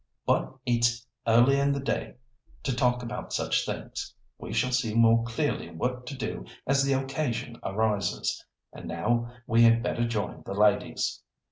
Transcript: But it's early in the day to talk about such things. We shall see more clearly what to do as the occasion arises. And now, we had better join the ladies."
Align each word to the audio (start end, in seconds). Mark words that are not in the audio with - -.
But 0.25 0.57
it's 0.65 1.05
early 1.27 1.59
in 1.59 1.73
the 1.73 1.79
day 1.79 2.15
to 2.63 2.75
talk 2.75 3.03
about 3.03 3.33
such 3.33 3.67
things. 3.67 4.15
We 4.39 4.51
shall 4.51 4.71
see 4.71 4.95
more 4.95 5.23
clearly 5.25 5.69
what 5.69 6.07
to 6.07 6.17
do 6.17 6.45
as 6.65 6.83
the 6.83 6.93
occasion 6.93 7.59
arises. 7.61 8.43
And 8.73 8.87
now, 8.87 9.31
we 9.45 9.61
had 9.61 9.83
better 9.83 10.07
join 10.07 10.41
the 10.43 10.55
ladies." 10.55 11.21